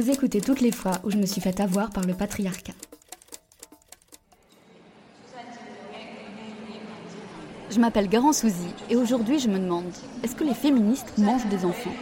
[0.00, 2.72] Vous écoutez toutes les fois où je me suis fait avoir par le patriarcat.
[7.70, 9.92] Je m'appelle Garant Souzy et aujourd'hui je me demande
[10.22, 11.92] est-ce que les féministes mangent des enfants?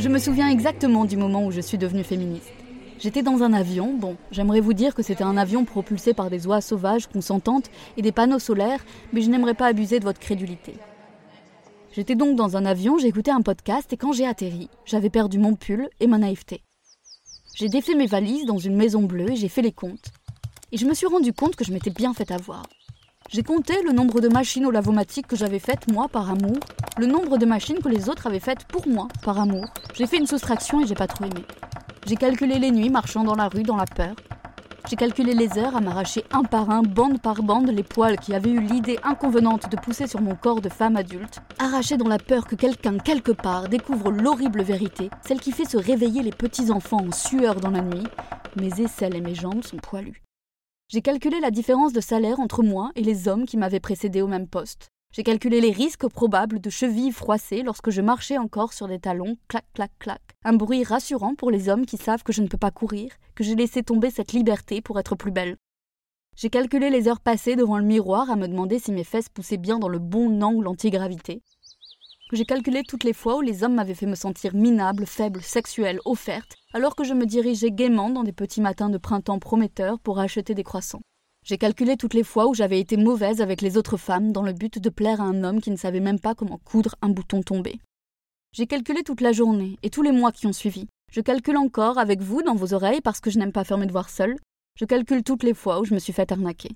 [0.00, 2.50] Je me souviens exactement du moment où je suis devenue féministe.
[2.98, 6.48] J'étais dans un avion, bon, j'aimerais vous dire que c'était un avion propulsé par des
[6.48, 10.74] oies sauvages consentantes et des panneaux solaires, mais je n'aimerais pas abuser de votre crédulité.
[11.94, 15.54] J'étais donc dans un avion, j'écoutais un podcast et quand j'ai atterri, j'avais perdu mon
[15.54, 16.64] pull et ma naïveté.
[17.54, 20.10] J'ai défait mes valises dans une maison bleue et j'ai fait les comptes.
[20.72, 22.64] Et je me suis rendu compte que je m'étais bien fait avoir.
[23.30, 26.58] J'ai compté le nombre de machines au lavomatique que j'avais faites moi par amour,
[26.98, 29.66] le nombre de machines que les autres avaient faites pour moi par amour.
[29.94, 31.44] J'ai fait une soustraction et j'ai pas trop aimé.
[32.06, 34.16] J'ai calculé les nuits marchant dans la rue dans la peur.
[34.86, 38.34] J'ai calculé les heures à m'arracher un par un, bande par bande, les poils qui
[38.34, 42.18] avaient eu l'idée inconvenante de pousser sur mon corps de femme adulte, arraché dans la
[42.18, 46.70] peur que quelqu'un quelque part découvre l'horrible vérité, celle qui fait se réveiller les petits
[46.70, 48.06] enfants en sueur dans la nuit.
[48.56, 50.22] Mes aisselles et mes jambes sont poilues.
[50.88, 54.26] J'ai calculé la différence de salaire entre moi et les hommes qui m'avaient précédé au
[54.26, 54.90] même poste.
[55.14, 59.36] J'ai calculé les risques probables de chevilles froissées lorsque je marchais encore sur des talons,
[59.46, 60.20] clac, clac, clac.
[60.42, 63.44] Un bruit rassurant pour les hommes qui savent que je ne peux pas courir, que
[63.44, 65.56] j'ai laissé tomber cette liberté pour être plus belle.
[66.36, 69.56] J'ai calculé les heures passées devant le miroir à me demander si mes fesses poussaient
[69.56, 71.42] bien dans le bon angle anti-gravité.
[72.32, 76.00] J'ai calculé toutes les fois où les hommes m'avaient fait me sentir minable, faible, sexuelle,
[76.06, 80.18] offerte, alors que je me dirigeais gaiement dans des petits matins de printemps prometteurs pour
[80.18, 81.02] acheter des croissants.
[81.44, 84.54] J'ai calculé toutes les fois où j'avais été mauvaise avec les autres femmes dans le
[84.54, 87.42] but de plaire à un homme qui ne savait même pas comment coudre un bouton
[87.42, 87.80] tombé.
[88.52, 90.86] J'ai calculé toute la journée et tous les mois qui ont suivi.
[91.12, 93.86] Je calcule encore avec vous dans vos oreilles parce que je n'aime pas faire mes
[93.86, 94.38] devoirs seule.
[94.80, 96.70] Je calcule toutes les fois où je me suis fait arnaquer.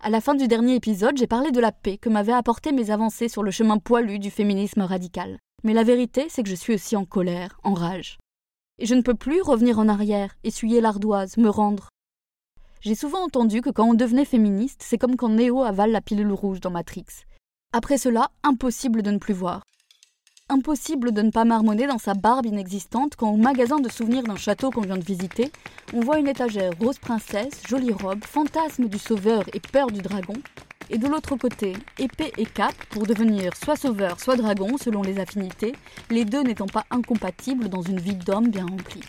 [0.00, 2.90] À la fin du dernier épisode, j'ai parlé de la paix que m'avaient apporté mes
[2.92, 5.38] avancées sur le chemin poilu du féminisme radical.
[5.64, 8.18] Mais la vérité, c'est que je suis aussi en colère, en rage.
[8.78, 11.88] Et je ne peux plus revenir en arrière, essuyer l'ardoise, me rendre.
[12.82, 16.32] J'ai souvent entendu que quand on devenait féministe, c'est comme quand Neo avale la pilule
[16.32, 17.04] rouge dans Matrix.
[17.74, 19.64] Après cela, impossible de ne plus voir.
[20.48, 24.36] Impossible de ne pas marmonner dans sa barbe inexistante quand au magasin de souvenirs d'un
[24.36, 25.52] château qu'on vient de visiter,
[25.92, 30.34] on voit une étagère rose princesse, jolie robe, fantasme du sauveur et peur du dragon,
[30.88, 35.20] et de l'autre côté, épée et cape pour devenir soit sauveur, soit dragon selon les
[35.20, 35.74] affinités,
[36.08, 39.04] les deux n'étant pas incompatibles dans une vie d'homme bien remplie.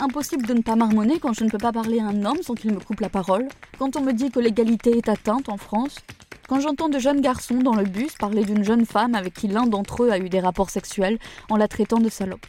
[0.00, 2.54] Impossible de ne pas marmonner quand je ne peux pas parler à un homme sans
[2.54, 6.00] qu'il me coupe la parole, quand on me dit que l'égalité est atteinte en France,
[6.48, 9.66] quand j'entends de jeunes garçons dans le bus parler d'une jeune femme avec qui l'un
[9.66, 12.44] d'entre eux a eu des rapports sexuels en la traitant de salope.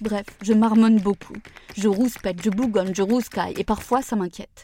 [0.00, 1.34] Bref, je marmonne beaucoup.
[1.76, 4.62] Je rouspète, je bougonne, je rouscaille, et parfois ça m'inquiète.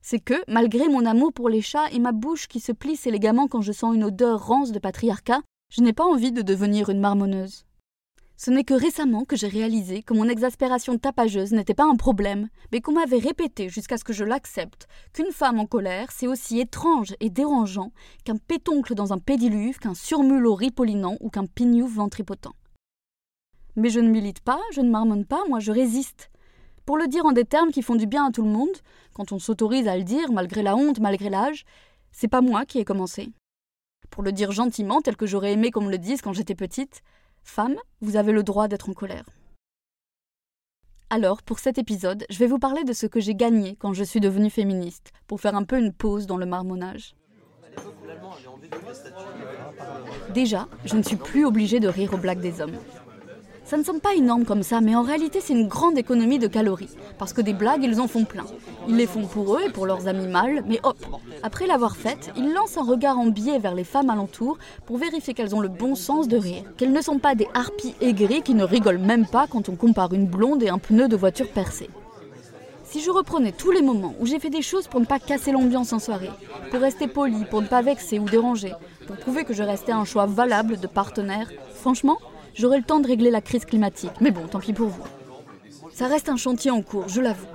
[0.00, 3.48] C'est que, malgré mon amour pour les chats et ma bouche qui se plisse élégamment
[3.48, 7.00] quand je sens une odeur rance de patriarcat, je n'ai pas envie de devenir une
[7.00, 7.66] marmonneuse.
[8.44, 12.48] Ce n'est que récemment que j'ai réalisé que mon exaspération tapageuse n'était pas un problème,
[12.72, 16.58] mais qu'on m'avait répété jusqu'à ce que je l'accepte qu'une femme en colère, c'est aussi
[16.58, 17.92] étrange et dérangeant
[18.24, 22.52] qu'un pétoncle dans un pédiluve, qu'un surmulot ripollinant ou qu'un pignouf ventripotent.
[23.76, 26.28] Mais je ne milite pas, je ne marmonne pas, moi je résiste.
[26.84, 28.76] Pour le dire en des termes qui font du bien à tout le monde,
[29.12, 31.64] quand on s'autorise à le dire, malgré la honte, malgré l'âge,
[32.10, 33.30] c'est pas moi qui ai commencé.
[34.10, 37.02] Pour le dire gentiment, tel que j'aurais aimé qu'on me le dise quand j'étais petite,
[37.44, 39.24] Femme, vous avez le droit d'être en colère.
[41.10, 44.04] Alors, pour cet épisode, je vais vous parler de ce que j'ai gagné quand je
[44.04, 47.14] suis devenue féministe, pour faire un peu une pause dans le marmonnage.
[50.32, 52.78] Déjà, je ne suis plus obligée de rire aux blagues des hommes.
[53.72, 56.46] Ça ne semble pas énorme comme ça, mais en réalité c'est une grande économie de
[56.46, 58.44] calories, parce que des blagues, ils en font plein.
[58.86, 60.98] Ils les font pour eux et pour leurs amis mâles, mais hop,
[61.42, 65.32] après l'avoir faite, ils lancent un regard en biais vers les femmes alentour pour vérifier
[65.32, 68.52] qu'elles ont le bon sens de rire, qu'elles ne sont pas des harpies aigries qui
[68.52, 71.88] ne rigolent même pas quand on compare une blonde et un pneu de voiture percé.
[72.84, 75.50] Si je reprenais tous les moments où j'ai fait des choses pour ne pas casser
[75.50, 76.28] l'ambiance en soirée,
[76.70, 78.74] pour rester poli, pour ne pas vexer ou déranger,
[79.06, 82.18] pour prouver que je restais un choix valable de partenaire, franchement,
[82.54, 84.12] j'aurai le temps de régler la crise climatique.
[84.20, 85.04] Mais bon, tant pis pour vous.
[85.92, 87.46] Ça reste un chantier en cours, je l'avoue.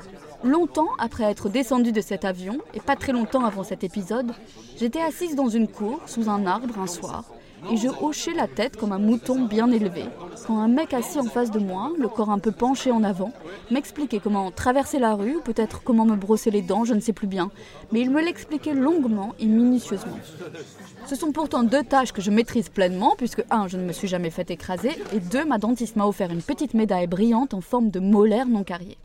[0.44, 4.32] Longtemps après être descendue de cet avion, et pas très longtemps avant cet épisode,
[4.78, 7.26] j'étais assise dans une cour, sous un arbre un soir,
[7.72, 10.06] et je hochais la tête comme un mouton bien élevé,
[10.46, 13.32] quand un mec assis en face de moi, le corps un peu penché en avant,
[13.72, 17.14] m'expliquait comment traverser la rue, ou peut-être comment me brosser les dents, je ne sais
[17.14, 17.52] plus bien,
[17.92, 20.20] mais il me l'expliquait longuement et minutieusement.
[21.06, 24.08] Ce sont pourtant deux tâches que je maîtrise pleinement, puisque un, je ne me suis
[24.08, 27.90] jamais fait écraser, et deux, ma dentiste m'a offert une petite médaille brillante en forme
[27.90, 28.98] de molaire non carriée.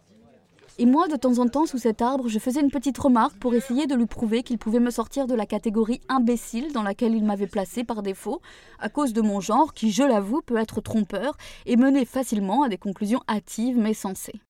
[0.82, 3.54] Et moi, de temps en temps, sous cet arbre, je faisais une petite remarque pour
[3.54, 7.22] essayer de lui prouver qu'il pouvait me sortir de la catégorie imbécile dans laquelle il
[7.22, 8.42] m'avait placé par défaut,
[8.80, 11.36] à cause de mon genre qui, je l'avoue, peut être trompeur
[11.66, 14.40] et mener facilement à des conclusions hâtives mais sensées.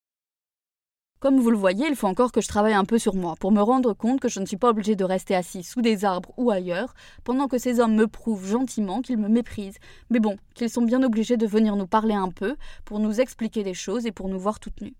[1.21, 3.53] Comme vous le voyez, il faut encore que je travaille un peu sur moi pour
[3.53, 6.33] me rendre compte que je ne suis pas obligé de rester assis sous des arbres
[6.39, 6.95] ou ailleurs
[7.25, 11.03] pendant que ces hommes me prouvent gentiment qu'ils me méprisent, mais bon, qu'ils sont bien
[11.03, 12.57] obligés de venir nous parler un peu
[12.87, 14.97] pour nous expliquer des choses et pour nous voir toutes nues.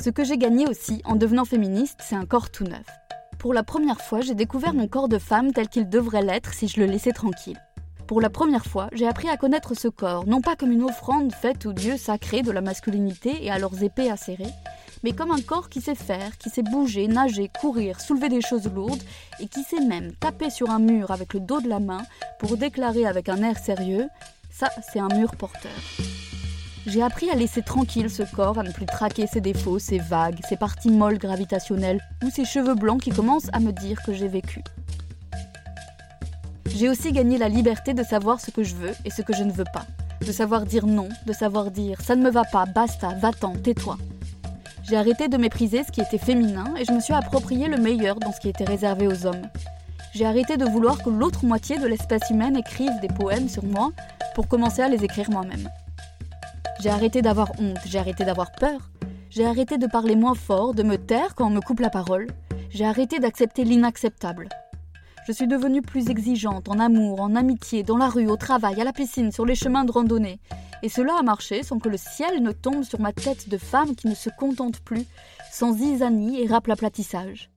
[0.00, 2.86] Ce que j'ai gagné aussi en devenant féministe, c'est un corps tout neuf.
[3.38, 6.68] Pour la première fois, j'ai découvert mon corps de femme tel qu'il devrait l'être si
[6.68, 7.60] je le laissais tranquille.
[8.06, 11.34] Pour la première fois, j'ai appris à connaître ce corps, non pas comme une offrande
[11.34, 14.54] faite aux dieux sacrés de la masculinité et à leurs épées acérées,
[15.02, 18.70] mais comme un corps qui sait faire, qui sait bouger, nager, courir, soulever des choses
[18.72, 19.02] lourdes,
[19.40, 22.02] et qui sait même taper sur un mur avec le dos de la main
[22.38, 24.08] pour déclarer avec un air sérieux
[24.50, 25.72] Ça, c'est un mur porteur.
[26.88, 30.40] J'ai appris à laisser tranquille ce corps, à ne plus traquer ses défauts, ses vagues,
[30.48, 34.26] ses parties molles gravitationnelles ou ses cheveux blancs qui commencent à me dire que j'ai
[34.26, 34.62] vécu.
[36.74, 39.42] J'ai aussi gagné la liberté de savoir ce que je veux et ce que je
[39.42, 39.84] ne veux pas.
[40.26, 43.98] De savoir dire non, de savoir dire ça ne me va pas, basta, va-t'en, tais-toi.
[44.88, 48.16] J'ai arrêté de mépriser ce qui était féminin et je me suis approprié le meilleur
[48.16, 49.46] dans ce qui était réservé aux hommes.
[50.14, 53.90] J'ai arrêté de vouloir que l'autre moitié de l'espèce humaine écrive des poèmes sur moi
[54.34, 55.68] pour commencer à les écrire moi-même.
[56.80, 58.90] J'ai arrêté d'avoir honte, j'ai arrêté d'avoir peur.
[59.30, 62.28] J'ai arrêté de parler moins fort, de me taire quand on me coupe la parole.
[62.70, 64.48] J'ai arrêté d'accepter l'inacceptable.
[65.26, 68.84] Je suis devenue plus exigeante en amour, en amitié, dans la rue, au travail, à
[68.84, 70.38] la piscine, sur les chemins de randonnée.
[70.84, 73.96] Et cela a marché sans que le ciel ne tombe sur ma tête de femme
[73.96, 75.04] qui ne se contente plus,
[75.50, 77.50] sans zizanie et raplatissage.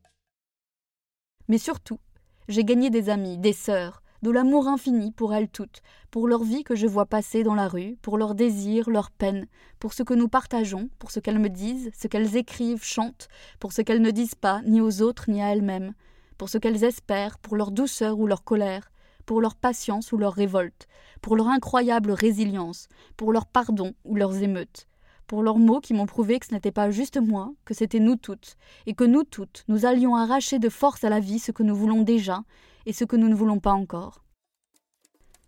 [1.48, 2.00] Mais surtout,
[2.48, 5.82] j'ai gagné des amis, des sœurs, de l'amour infini pour elles toutes,
[6.12, 9.48] pour leur vie que je vois passer dans la rue, pour leurs désirs, leurs peines,
[9.80, 13.30] pour ce que nous partageons, pour ce qu'elles me disent, ce qu'elles écrivent, chantent,
[13.60, 15.94] pour ce qu'elles ne disent pas, ni aux autres, ni à elles-mêmes,
[16.38, 18.92] pour ce qu'elles espèrent, pour leur douceur ou leur colère,
[19.26, 20.88] pour leur patience ou leur révolte,
[21.22, 24.88] pour leur incroyable résilience, pour leur pardon ou leurs émeutes,
[25.32, 28.18] pour leurs mots qui m'ont prouvé que ce n'était pas juste moi, que c'était nous
[28.18, 31.64] toutes, et que nous toutes, nous allions arracher de force à la vie ce que
[31.64, 32.44] nous voulons déjà
[32.86, 34.26] et ce que nous ne voulons pas encore.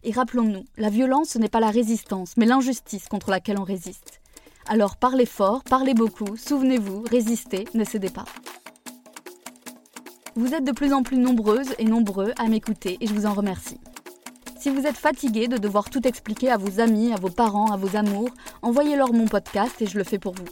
[0.03, 4.21] Et rappelons-nous, la violence ce n'est pas la résistance, mais l'injustice contre laquelle on résiste.
[4.67, 8.23] Alors parlez fort, parlez beaucoup, souvenez-vous, résistez, ne cédez pas.
[10.35, 13.33] Vous êtes de plus en plus nombreuses et nombreux à m'écouter et je vous en
[13.33, 13.81] remercie.
[14.63, 17.75] Si vous êtes fatigué de devoir tout expliquer à vos amis, à vos parents, à
[17.75, 18.29] vos amours,
[18.61, 20.45] envoyez-leur mon podcast et je le fais pour vous.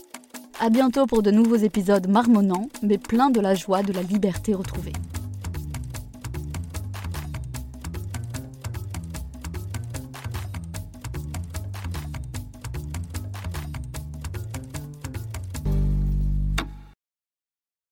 [0.60, 4.54] À bientôt pour de nouveaux épisodes marmonnants, mais pleins de la joie de la liberté
[4.54, 4.92] retrouvée.